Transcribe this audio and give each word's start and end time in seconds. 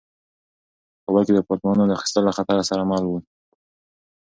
په 1.03 1.05
کابل 1.05 1.21
کې 1.25 1.33
د 1.33 1.37
اپارتمانونو 1.43 1.95
اخیستل 1.97 2.23
له 2.25 2.33
خطر 2.37 2.57
سره 2.69 2.81
مل 2.89 3.03
وو. 3.07 3.17